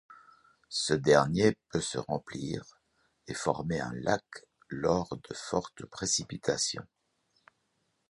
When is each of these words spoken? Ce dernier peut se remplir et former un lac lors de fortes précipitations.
Ce 0.69 0.95
dernier 0.95 1.55
peut 1.69 1.79
se 1.79 1.99
remplir 1.99 2.63
et 3.27 3.35
former 3.35 3.81
un 3.81 3.91
lac 3.93 4.25
lors 4.67 5.15
de 5.15 5.35
fortes 5.35 5.85
précipitations. 5.85 6.87